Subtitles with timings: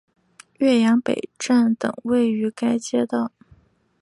[0.57, 3.31] 岳阳北站等位于该街道。